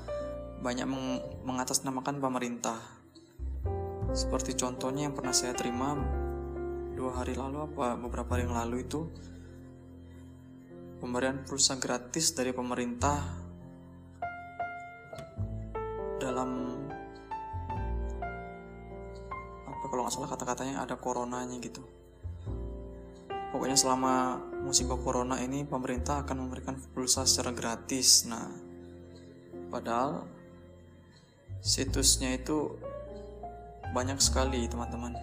banyak 0.60 0.88
meng 0.88 1.24
mengatasnamakan 1.48 2.20
pemerintah. 2.20 2.80
Seperti 4.12 4.58
contohnya 4.60 5.08
yang 5.08 5.16
pernah 5.16 5.32
saya 5.32 5.56
terima 5.56 5.96
dua 7.00 7.16
hari 7.24 7.32
lalu 7.32 7.64
apa 7.64 7.96
beberapa 7.96 8.36
hari 8.36 8.44
yang 8.44 8.60
lalu 8.60 8.84
itu 8.84 9.08
pemberian 11.00 11.48
pulsa 11.48 11.80
gratis 11.80 12.36
dari 12.36 12.52
pemerintah 12.52 13.24
dalam 16.20 16.76
apa 19.64 19.86
kalau 19.88 20.04
nggak 20.04 20.12
salah 20.12 20.28
kata-katanya 20.28 20.84
ada 20.84 21.00
coronanya 21.00 21.56
gitu 21.64 21.80
pokoknya 23.56 23.80
selama 23.80 24.44
musibah 24.68 25.00
corona 25.00 25.40
ini 25.40 25.64
pemerintah 25.64 26.28
akan 26.28 26.36
memberikan 26.36 26.76
pulsa 26.92 27.24
secara 27.24 27.56
gratis 27.56 28.28
nah 28.28 28.52
padahal 29.72 30.28
situsnya 31.60 32.40
itu 32.40 32.80
banyak 33.92 34.22
sekali 34.22 34.70
teman-teman. 34.70 35.16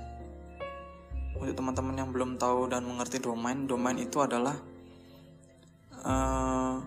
Untuk 1.37 1.53
teman-teman 1.53 1.97
yang 1.97 2.11
belum 2.11 2.41
tahu 2.41 2.73
dan 2.73 2.89
mengerti 2.89 3.21
domain 3.21 3.69
domain 3.69 3.97
itu 4.01 4.25
adalah 4.25 4.57
uh, 6.01 6.81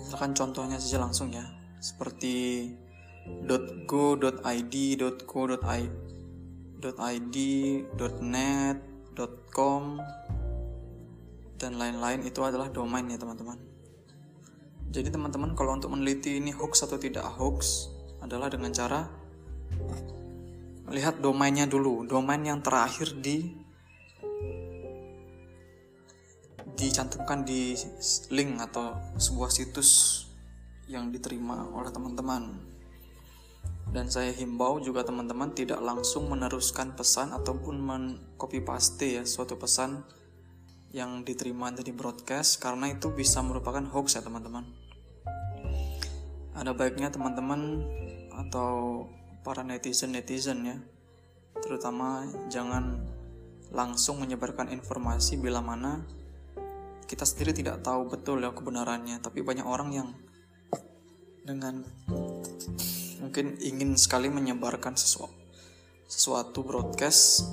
misalkan 0.00 0.32
contohnya 0.32 0.80
saja 0.80 1.00
langsung 1.00 1.32
ya. 1.32 1.44
Seperti 1.82 2.70
.go.id, 3.86 4.74
.co.id, 5.26 7.36
.net, 8.22 8.78
.com 9.54 9.84
dan 11.60 11.72
lain-lain. 11.78 12.26
Itu 12.26 12.42
adalah 12.42 12.72
domain 12.72 13.06
ya 13.06 13.20
teman-teman. 13.20 13.71
Jadi 14.92 15.08
teman-teman 15.08 15.56
kalau 15.56 15.72
untuk 15.72 15.88
meneliti 15.88 16.36
ini 16.36 16.52
hoax 16.52 16.84
atau 16.84 17.00
tidak 17.00 17.24
hoax 17.24 17.88
adalah 18.20 18.52
dengan 18.52 18.76
cara 18.76 19.08
lihat 20.92 21.24
domainnya 21.24 21.64
dulu, 21.64 22.04
domain 22.04 22.44
yang 22.44 22.60
terakhir 22.60 23.16
di 23.16 23.56
dicantumkan 26.76 27.40
di 27.48 27.72
link 28.36 28.60
atau 28.60 28.92
sebuah 29.16 29.48
situs 29.48 30.22
yang 30.92 31.08
diterima 31.08 31.72
oleh 31.72 31.88
teman-teman. 31.88 32.52
Dan 33.88 34.12
saya 34.12 34.28
himbau 34.36 34.76
juga 34.84 35.08
teman-teman 35.08 35.56
tidak 35.56 35.80
langsung 35.80 36.28
meneruskan 36.28 36.92
pesan 36.92 37.32
ataupun 37.32 37.76
men 37.80 38.04
copy 38.36 38.60
paste 38.60 39.20
ya 39.20 39.24
suatu 39.24 39.56
pesan 39.56 40.04
yang 40.92 41.24
diterima 41.24 41.72
dari 41.72 41.88
broadcast 41.88 42.60
karena 42.60 42.92
itu 42.92 43.08
bisa 43.16 43.40
merupakan 43.40 43.80
hoax 43.80 44.20
ya 44.20 44.22
teman-teman. 44.22 44.68
Ada 46.52 46.76
baiknya 46.76 47.08
teman-teman 47.08 47.80
atau 48.32 49.04
para 49.40 49.64
netizen-netizen 49.64 50.58
ya 50.68 50.76
terutama 51.64 52.28
jangan 52.52 53.00
langsung 53.72 54.20
menyebarkan 54.20 54.68
informasi 54.68 55.40
bila 55.40 55.64
mana 55.64 56.04
kita 57.08 57.24
sendiri 57.24 57.56
tidak 57.56 57.80
tahu 57.80 58.12
betul 58.12 58.44
ya 58.44 58.52
kebenarannya. 58.52 59.16
Tapi 59.24 59.40
banyak 59.40 59.64
orang 59.64 59.90
yang 59.96 60.08
dengan 61.42 61.80
mungkin 63.24 63.56
ingin 63.64 63.96
sekali 63.96 64.28
menyebarkan 64.28 64.94
sesuatu 64.94 65.40
sesuatu 66.06 66.60
broadcast 66.60 67.48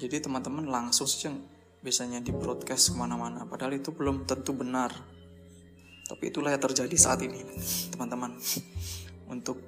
jadi 0.00 0.24
teman-teman 0.24 0.66
langsung 0.66 1.04
saja 1.04 1.30
biasanya 1.80 2.20
di 2.20 2.32
broadcast 2.32 2.92
ke 2.92 2.96
mana-mana. 2.96 3.48
Padahal 3.48 3.76
itu 3.76 3.92
belum 3.92 4.28
tentu 4.28 4.52
benar. 4.52 4.92
Tapi 6.04 6.28
itulah 6.28 6.52
yang 6.52 6.60
terjadi 6.60 6.96
saat 6.98 7.24
ini, 7.24 7.40
teman-teman. 7.92 8.36
Untuk 9.34 9.62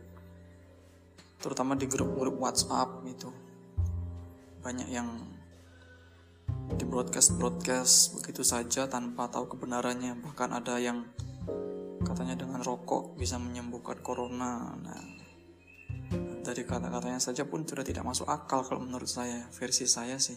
terutama 1.42 1.74
di 1.74 1.86
grup-grup 1.90 2.38
WhatsApp 2.38 3.02
itu 3.06 3.30
banyak 4.62 4.88
yang 4.90 5.08
di 6.78 6.86
broadcast 6.86 7.34
broadcast 7.34 8.14
begitu 8.14 8.46
saja 8.46 8.86
tanpa 8.90 9.30
tahu 9.30 9.50
kebenarannya. 9.56 10.18
Bahkan 10.18 10.50
ada 10.50 10.78
yang 10.82 11.06
katanya 12.02 12.34
dengan 12.34 12.60
rokok 12.60 13.14
bisa 13.14 13.38
menyembuhkan 13.38 14.02
corona. 14.02 14.74
Nah 14.82 15.22
dari 16.42 16.66
kata-katanya 16.66 17.22
saja 17.22 17.46
pun 17.46 17.62
sudah 17.62 17.86
tidak 17.86 18.02
masuk 18.02 18.26
akal 18.26 18.66
kalau 18.66 18.82
menurut 18.82 19.06
saya 19.06 19.46
versi 19.54 19.86
saya 19.86 20.18
sih 20.18 20.36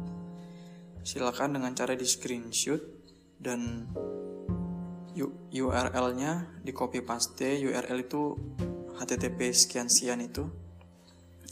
Silakan 1.03 1.59
dengan 1.59 1.75
cara 1.75 1.91
di 1.93 2.07
screenshot 2.07 2.79
dan 3.41 3.89
URL-nya 5.51 6.63
di 6.63 6.71
copy 6.71 7.03
paste. 7.03 7.59
URL 7.61 7.99
itu 7.99 8.37
http 8.95 9.51
sekian 9.51 9.89
sekian 9.89 10.21
itu 10.21 10.45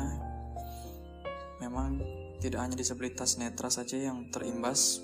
memang 1.59 1.99
tidak 2.39 2.63
hanya 2.63 2.79
disabilitas 2.79 3.35
netra 3.35 3.67
saja 3.67 3.99
yang 3.99 4.31
terimbas. 4.31 5.03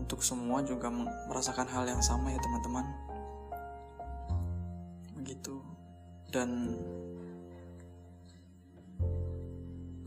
Untuk 0.00 0.24
semua 0.24 0.64
juga 0.64 0.88
merasakan 1.28 1.68
hal 1.68 1.84
yang 1.88 2.00
sama 2.04 2.32
ya 2.32 2.40
teman-teman. 2.40 2.84
Begitu. 5.20 5.56
Dan 6.28 6.76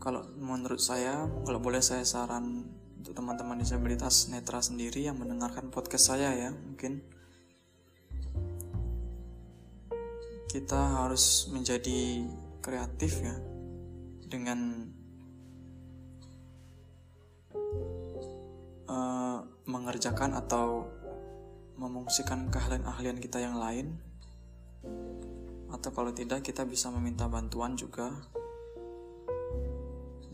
kalau 0.06 0.22
menurut 0.38 0.78
saya 0.78 1.26
kalau 1.42 1.58
boleh 1.58 1.82
saya 1.82 2.06
saran 2.06 2.62
untuk 3.02 3.10
teman-teman 3.10 3.58
disabilitas 3.58 4.30
netra 4.30 4.62
sendiri 4.62 5.02
yang 5.02 5.18
mendengarkan 5.18 5.66
podcast 5.66 6.14
saya 6.14 6.30
ya 6.30 6.54
mungkin. 6.54 7.02
Kita 10.46 11.02
harus 11.02 11.50
menjadi 11.50 12.22
kreatif 12.62 13.18
ya 13.18 13.34
dengan 14.30 14.94
uh, 18.86 19.42
mengerjakan 19.66 20.38
atau 20.38 20.86
memungsikan 21.82 22.46
keahlian-ahlian 22.54 23.18
kita 23.18 23.42
yang 23.42 23.58
lain. 23.58 23.98
Atau 25.74 25.90
kalau 25.90 26.14
tidak 26.14 26.46
kita 26.46 26.62
bisa 26.62 26.94
meminta 26.94 27.26
bantuan 27.26 27.74
juga 27.74 28.35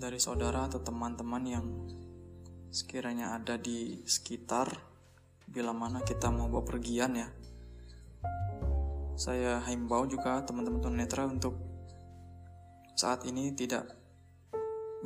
dari 0.02 0.18
saudara 0.18 0.66
atau 0.66 0.82
teman-teman 0.82 1.44
yang 1.46 1.66
sekiranya 2.74 3.38
ada 3.38 3.54
di 3.54 4.02
sekitar 4.02 4.66
bila 5.46 5.70
mana 5.70 6.02
kita 6.02 6.26
mau 6.26 6.50
bawa 6.50 6.66
pergian 6.66 7.14
ya. 7.14 7.30
Saya 9.14 9.62
himbau 9.62 10.02
juga 10.10 10.42
teman-teman 10.42 10.90
netra 10.90 11.22
untuk 11.30 11.54
saat 12.98 13.22
ini 13.30 13.54
tidak 13.54 13.94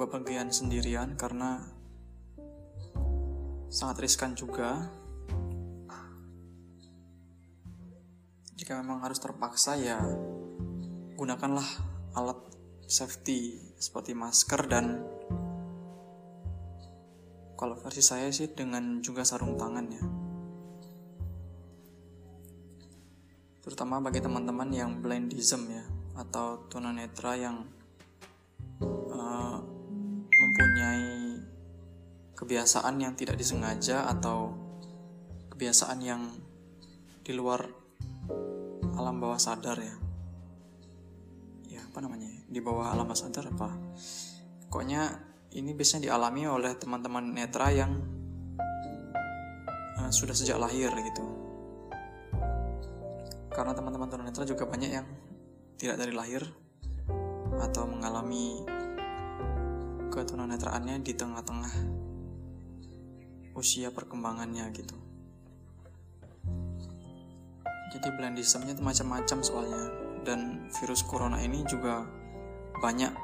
bepergian 0.01 0.49
sendirian 0.49 1.13
karena 1.13 1.61
sangat 3.69 4.09
riskan 4.09 4.33
juga. 4.33 4.89
Jika 8.57 8.81
memang 8.81 9.05
harus 9.05 9.21
terpaksa 9.21 9.77
ya 9.77 10.01
gunakanlah 11.21 11.69
alat 12.17 12.56
safety 12.87 13.59
seperti 13.77 14.15
masker 14.15 14.63
dan 14.71 15.03
kalau 17.59 17.75
versi 17.75 17.99
saya 17.99 18.31
sih 18.31 18.55
dengan 18.55 19.03
juga 19.03 19.27
sarung 19.27 19.59
tangan 19.59 19.87
ya. 19.91 20.05
Terutama 23.67 23.99
bagi 23.99 24.23
teman-teman 24.23 24.71
yang 24.71 25.03
blindism 25.03 25.67
ya 25.67 25.83
atau 26.15 26.63
tunanetra 26.71 27.35
yang 27.35 27.67
uh, 29.11 29.59
mempunyai 30.31 31.43
kebiasaan 32.39 33.03
yang 33.03 33.19
tidak 33.19 33.35
disengaja 33.35 34.07
atau 34.07 34.55
kebiasaan 35.51 35.99
yang 35.99 36.23
di 37.27 37.35
luar 37.35 37.67
alam 38.95 39.19
bawah 39.19 39.41
sadar 39.41 39.77
ya 39.83 40.06
apa 41.97 42.05
namanya 42.05 42.29
di 42.45 42.61
bawah 42.61 42.93
alam 42.93 43.09
sadar 43.17 43.49
apa? 43.49 43.73
Pokoknya 44.69 45.17
ini 45.57 45.73
biasanya 45.73 46.13
dialami 46.13 46.45
oleh 46.45 46.77
teman-teman 46.77 47.33
netra 47.33 47.73
yang 47.73 47.97
uh, 49.97 50.13
sudah 50.13 50.37
sejak 50.37 50.61
lahir 50.61 50.93
gitu. 50.93 51.25
Karena 53.49 53.73
teman-teman 53.73 54.13
tunanetra 54.13 54.45
juga 54.45 54.69
banyak 54.69 54.93
yang 54.93 55.09
tidak 55.81 56.05
dari 56.05 56.13
lahir 56.13 56.45
atau 57.65 57.89
mengalami 57.89 58.61
ketunanetraannya 60.13 61.01
di 61.01 61.17
tengah-tengah 61.17 61.75
usia 63.57 63.89
perkembangannya 63.89 64.69
gitu. 64.77 65.01
Jadi 67.89 68.09
blindismnya 68.13 68.77
macam-macam 68.85 69.41
soalnya 69.41 70.06
dan 70.27 70.67
virus 70.75 71.07
corona 71.07 71.39
ini 71.39 71.63
juga 71.63 72.03
banyak 72.83 73.15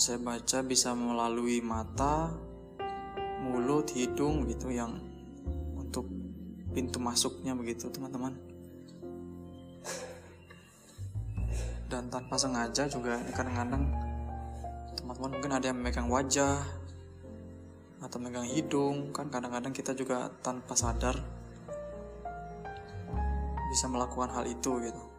saya 0.00 0.16
baca 0.16 0.64
bisa 0.64 0.96
melalui 0.96 1.60
mata, 1.60 2.32
mulut, 3.44 3.92
hidung 3.92 4.48
gitu 4.48 4.72
yang 4.72 4.96
untuk 5.76 6.08
pintu 6.72 6.96
masuknya 6.96 7.52
begitu 7.52 7.92
teman-teman. 7.92 8.32
Dan 11.92 12.08
tanpa 12.08 12.40
sengaja 12.40 12.88
juga 12.88 13.20
kadang-kadang 13.36 13.84
teman-teman 14.96 15.30
mungkin 15.36 15.52
ada 15.52 15.68
yang 15.68 15.76
memegang 15.76 16.08
wajah 16.08 16.64
atau 18.00 18.18
megang 18.18 18.48
hidung 18.48 19.12
kan 19.12 19.28
kadang-kadang 19.28 19.70
kita 19.70 19.92
juga 19.94 20.32
tanpa 20.40 20.72
sadar 20.74 21.14
bisa 23.70 23.86
melakukan 23.86 24.32
hal 24.34 24.48
itu 24.48 24.72
gitu 24.82 25.11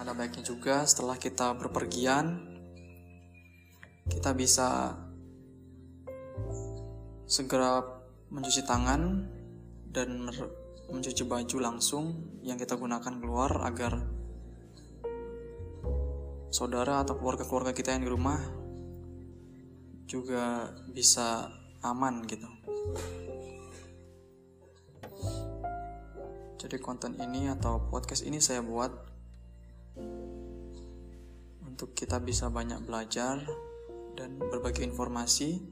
ada 0.00 0.16
baiknya 0.16 0.40
juga 0.40 0.88
setelah 0.88 1.20
kita 1.20 1.52
berpergian 1.60 2.40
kita 4.08 4.32
bisa 4.32 4.96
segera 7.28 7.84
mencuci 8.32 8.64
tangan 8.64 9.28
dan 9.92 10.32
mencuci 10.88 11.22
baju 11.28 11.56
langsung 11.60 12.32
yang 12.40 12.56
kita 12.56 12.80
gunakan 12.80 13.20
keluar 13.20 13.60
agar 13.62 14.00
saudara 16.48 17.04
atau 17.04 17.20
keluarga-keluarga 17.20 17.76
kita 17.76 17.94
yang 17.94 18.02
di 18.02 18.10
rumah 18.10 18.40
juga 20.10 20.74
bisa 20.90 21.46
aman 21.86 22.26
gitu. 22.26 22.48
Jadi 26.58 26.76
konten 26.82 27.14
ini 27.22 27.46
atau 27.46 27.86
podcast 27.86 28.26
ini 28.26 28.42
saya 28.42 28.66
buat 28.66 28.90
untuk 31.80 31.96
kita 31.96 32.20
bisa 32.20 32.52
banyak 32.52 32.84
belajar 32.84 33.40
dan 34.12 34.36
berbagi 34.36 34.84
informasi 34.84 35.64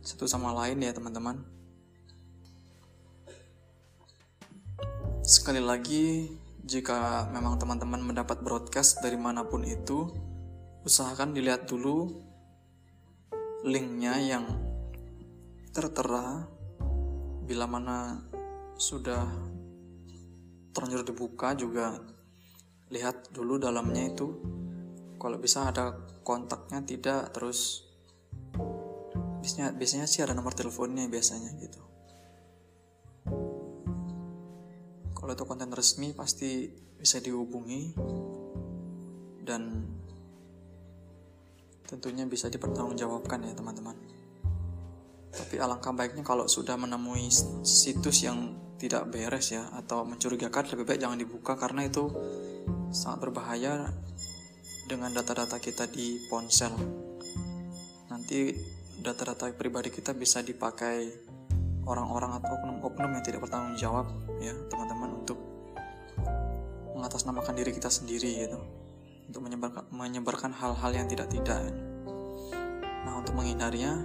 satu 0.00 0.24
sama 0.24 0.56
lain 0.56 0.80
ya 0.80 0.88
teman-teman. 0.96 1.36
Sekali 5.20 5.60
lagi, 5.60 6.32
jika 6.64 7.28
memang 7.28 7.60
teman-teman 7.60 8.00
mendapat 8.00 8.40
broadcast 8.40 9.04
dari 9.04 9.20
mana 9.20 9.44
pun 9.44 9.68
itu, 9.68 10.08
usahakan 10.88 11.36
dilihat 11.36 11.68
dulu 11.68 12.08
linknya 13.68 14.16
yang 14.16 14.48
tertera 15.76 16.48
bila 17.44 17.68
mana 17.68 18.16
sudah 18.80 19.28
terlanjur 20.72 21.04
dibuka 21.04 21.52
juga 21.52 22.00
lihat 22.88 23.28
dulu 23.28 23.60
dalamnya 23.60 24.08
itu 24.08 24.61
kalau 25.22 25.38
bisa 25.38 25.70
ada 25.70 25.94
kontaknya 26.26 26.82
tidak 26.82 27.30
terus 27.30 27.86
biasanya 29.38 29.70
biasanya 29.70 30.06
sih 30.10 30.18
ada 30.18 30.34
nomor 30.34 30.50
teleponnya 30.50 31.06
biasanya 31.06 31.54
gitu. 31.62 31.78
Kalau 35.14 35.30
itu 35.30 35.44
konten 35.46 35.70
resmi 35.70 36.10
pasti 36.10 36.66
bisa 36.98 37.22
dihubungi 37.22 37.94
dan 39.46 39.86
tentunya 41.86 42.26
bisa 42.26 42.50
dipertanggungjawabkan 42.50 43.46
ya 43.46 43.54
teman-teman. 43.54 43.94
Tapi 45.30 45.54
alangkah 45.62 45.94
baiknya 45.94 46.26
kalau 46.26 46.50
sudah 46.50 46.74
menemui 46.74 47.30
situs 47.62 48.26
yang 48.26 48.58
tidak 48.74 49.06
beres 49.14 49.54
ya 49.54 49.70
atau 49.78 50.02
mencurigakan 50.02 50.74
lebih 50.74 50.82
baik 50.82 50.98
jangan 50.98 51.18
dibuka 51.22 51.54
karena 51.54 51.86
itu 51.86 52.10
sangat 52.90 53.30
berbahaya 53.30 53.94
dengan 54.92 55.08
data-data 55.08 55.56
kita 55.56 55.88
di 55.88 56.20
ponsel. 56.28 56.76
Nanti 58.12 58.52
data-data 59.00 59.48
pribadi 59.56 59.88
kita 59.88 60.12
bisa 60.12 60.44
dipakai 60.44 61.08
orang-orang 61.88 62.36
atau 62.36 62.60
oknum-oknum 62.60 63.16
yang 63.16 63.24
tidak 63.24 63.40
bertanggung 63.40 63.80
jawab 63.80 64.12
ya 64.38 64.52
teman-teman 64.68 65.16
untuk 65.24 65.40
mengatasnamakan 66.92 67.56
diri 67.56 67.72
kita 67.72 67.88
sendiri 67.88 68.44
gitu 68.44 68.60
untuk 69.32 69.40
menyebarkan 69.48 69.88
menyebarkan 69.88 70.52
hal-hal 70.52 70.92
yang 70.92 71.08
tidak-tidak. 71.08 71.72
Nah 73.08 73.16
untuk 73.16 73.32
menghindarinya 73.32 73.96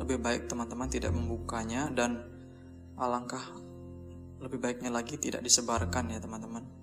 lebih 0.00 0.24
baik 0.24 0.48
teman-teman 0.48 0.88
tidak 0.88 1.12
membukanya 1.12 1.92
dan 1.92 2.24
alangkah 2.96 3.44
lebih 4.40 4.56
baiknya 4.56 4.88
lagi 4.88 5.20
tidak 5.20 5.44
disebarkan 5.44 6.16
ya 6.16 6.18
teman-teman 6.18 6.79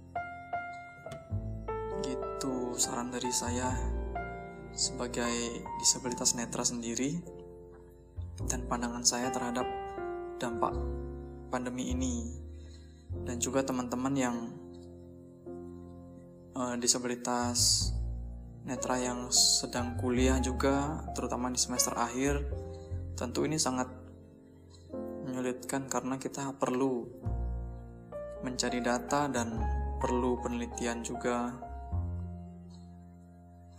gitu 2.38 2.78
saran 2.78 3.10
dari 3.10 3.34
saya 3.34 3.74
sebagai 4.78 5.34
disabilitas 5.82 6.38
netra 6.38 6.62
sendiri 6.62 7.18
dan 8.46 8.62
pandangan 8.70 9.02
saya 9.02 9.34
terhadap 9.34 9.66
dampak 10.38 10.70
pandemi 11.50 11.90
ini 11.90 12.30
dan 13.26 13.42
juga 13.42 13.66
teman-teman 13.66 14.14
yang 14.14 14.38
uh, 16.54 16.78
disabilitas 16.78 17.90
netra 18.70 19.02
yang 19.02 19.34
sedang 19.34 19.98
kuliah 19.98 20.38
juga 20.38 21.10
terutama 21.18 21.50
di 21.50 21.58
semester 21.58 21.98
akhir 21.98 22.46
tentu 23.18 23.50
ini 23.50 23.58
sangat 23.58 23.90
menyulitkan 25.26 25.90
karena 25.90 26.22
kita 26.22 26.54
perlu 26.54 27.02
mencari 28.46 28.78
data 28.78 29.26
dan 29.26 29.58
perlu 29.98 30.38
penelitian 30.46 31.02
juga. 31.02 31.67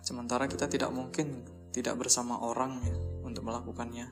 Sementara 0.09 0.49
kita 0.49 0.73
tidak 0.73 0.89
mungkin 0.89 1.45
tidak 1.69 2.01
bersama 2.01 2.41
orang 2.41 2.81
ya 2.81 2.97
untuk 3.29 3.45
melakukannya. 3.45 4.09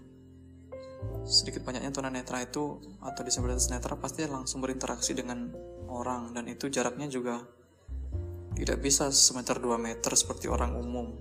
Sedikit 1.24 1.64
banyaknya 1.64 1.88
tunanetra 1.88 2.44
itu 2.44 2.85
atau 3.00 3.24
disabilitas 3.24 3.72
netra 3.72 3.96
pasti 3.96 4.28
langsung 4.28 4.61
berinteraksi 4.61 5.16
dengan 5.16 5.56
orang 5.88 6.37
dan 6.37 6.52
itu 6.52 6.68
jaraknya 6.68 7.09
juga 7.09 7.40
tidak 8.61 8.85
bisa 8.85 9.09
semeter 9.09 9.56
2 9.56 9.72
meter 9.80 10.12
seperti 10.12 10.52
orang 10.52 10.76
umum. 10.76 11.16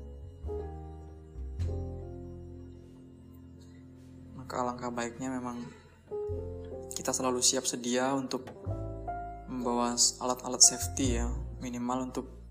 Maka 4.36 4.60
alangkah 4.60 4.92
baiknya 4.92 5.32
memang 5.32 5.64
kita 7.00 7.16
selalu 7.16 7.40
siap 7.40 7.64
sedia 7.64 8.12
untuk 8.12 8.44
membawa 9.48 9.96
alat-alat 10.20 10.60
safety 10.60 11.24
ya 11.24 11.32
minimal 11.64 12.12
untuk 12.12 12.45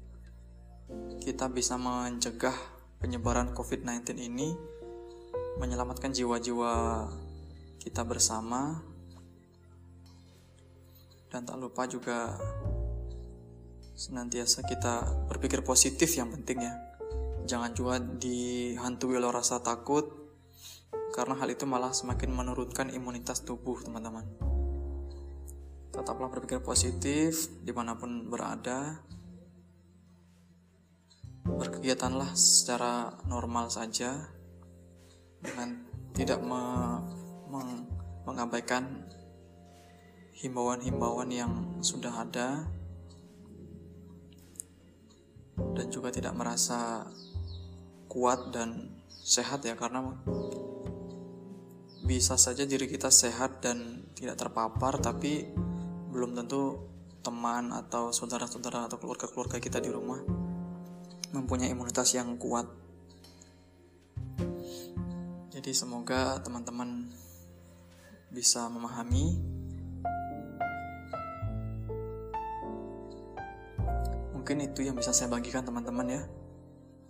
kita 1.24 1.48
bisa 1.48 1.80
mencegah 1.80 2.54
penyebaran 3.00 3.52
COVID-19 3.56 4.16
ini 4.20 4.52
menyelamatkan 5.58 6.10
jiwa-jiwa 6.10 7.04
kita 7.80 8.02
bersama. 8.04 8.80
Dan 11.28 11.42
tak 11.42 11.58
lupa 11.58 11.84
juga 11.90 12.38
senantiasa 13.94 14.62
kita 14.66 15.26
berpikir 15.30 15.62
positif 15.62 16.10
yang 16.14 16.30
penting 16.30 16.62
ya. 16.62 16.74
Jangan 17.44 17.70
juga 17.76 18.00
dihantui 18.00 19.18
oleh 19.18 19.30
rasa 19.30 19.60
takut 19.60 20.08
karena 21.14 21.38
hal 21.38 21.46
itu 21.46 21.62
malah 21.62 21.94
semakin 21.94 22.34
menurunkan 22.34 22.90
imunitas 22.90 23.46
tubuh 23.46 23.78
teman-teman. 23.84 24.26
Tetaplah 25.94 26.26
berpikir 26.26 26.58
positif 26.58 27.46
di 27.62 27.70
mana 27.70 27.94
pun 27.94 28.26
berada. 28.26 28.98
Berkegiatanlah 31.44 32.32
secara 32.32 33.12
normal 33.28 33.68
saja 33.68 34.32
dengan 35.44 35.84
tidak 36.16 36.40
me, 36.40 36.62
meng, 37.52 37.84
mengabaikan 38.24 39.04
himbauan-himbauan 40.40 41.30
yang 41.30 41.52
sudah 41.84 42.24
ada 42.24 42.64
dan 45.54 45.86
juga 45.92 46.10
tidak 46.10 46.34
merasa 46.34 47.06
kuat 48.10 48.50
dan 48.50 48.98
sehat 49.08 49.62
ya 49.64 49.78
karena 49.78 50.04
bisa 52.04 52.36
saja 52.36 52.68
diri 52.68 52.84
kita 52.84 53.08
sehat 53.08 53.64
dan 53.64 54.04
tidak 54.12 54.36
terpapar 54.36 55.00
tapi 55.00 55.48
belum 56.12 56.36
tentu 56.36 56.84
teman 57.24 57.72
atau 57.72 58.12
saudara-saudara 58.12 58.86
atau 58.86 59.00
keluarga-keluarga 59.00 59.56
kita 59.56 59.80
di 59.80 59.88
rumah 59.88 60.43
mempunyai 61.34 61.74
imunitas 61.74 62.14
yang 62.14 62.38
kuat. 62.38 62.70
Jadi 65.50 65.74
semoga 65.74 66.38
teman-teman 66.38 67.10
bisa 68.30 68.70
memahami 68.70 69.54
Mungkin 74.44 74.60
itu 74.60 74.84
yang 74.84 74.92
bisa 74.92 75.16
saya 75.16 75.32
bagikan 75.32 75.64
teman-teman 75.64 76.04
ya. 76.04 76.20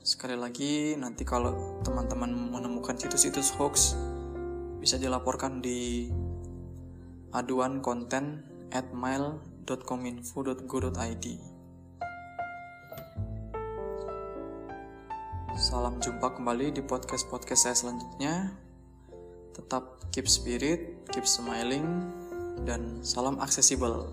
Sekali 0.07 0.39
lagi 0.39 0.95
nanti 0.95 1.27
kalau 1.27 1.83
teman-teman 1.83 2.31
menemukan 2.31 2.95
situs-situs 2.95 3.51
hoax 3.59 3.99
bisa 4.79 5.03
dilaporkan 5.03 5.59
di 5.59 6.15
aduan 7.35 7.83
konten 7.83 8.47
at 8.71 8.87
mail.kominfo.go.id 8.95 11.27
Salam 15.55 16.03
jumpa 16.03 16.35
kembali 16.35 16.75
di 16.75 16.83
podcast-podcast 16.83 17.71
saya 17.71 17.77
selanjutnya. 17.79 18.59
Tetap 19.55 20.03
keep 20.11 20.27
spirit, 20.27 21.07
keep 21.15 21.23
smiling, 21.23 22.11
dan 22.67 22.99
salam 23.07 23.39
aksesibel. 23.39 24.11